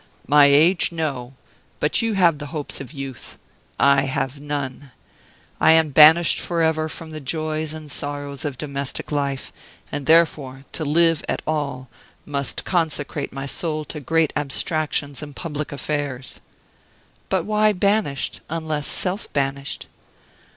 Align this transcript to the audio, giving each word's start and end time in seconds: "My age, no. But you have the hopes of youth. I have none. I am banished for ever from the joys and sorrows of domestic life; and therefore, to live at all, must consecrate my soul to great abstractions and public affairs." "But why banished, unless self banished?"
"My 0.25 0.45
age, 0.47 0.91
no. 0.91 1.35
But 1.79 2.01
you 2.01 2.13
have 2.13 2.39
the 2.39 2.47
hopes 2.47 2.81
of 2.81 2.91
youth. 2.91 3.37
I 3.79 4.05
have 4.05 4.39
none. 4.39 4.89
I 5.59 5.73
am 5.73 5.91
banished 5.91 6.39
for 6.39 6.63
ever 6.63 6.89
from 6.89 7.11
the 7.11 7.21
joys 7.21 7.71
and 7.71 7.91
sorrows 7.91 8.43
of 8.43 8.57
domestic 8.57 9.11
life; 9.11 9.53
and 9.91 10.07
therefore, 10.07 10.65
to 10.71 10.83
live 10.83 11.23
at 11.29 11.43
all, 11.45 11.87
must 12.25 12.65
consecrate 12.65 13.31
my 13.31 13.45
soul 13.45 13.85
to 13.93 13.99
great 13.99 14.33
abstractions 14.35 15.21
and 15.21 15.35
public 15.35 15.71
affairs." 15.71 16.39
"But 17.29 17.45
why 17.45 17.71
banished, 17.71 18.41
unless 18.49 18.87
self 18.87 19.31
banished?" 19.31 19.85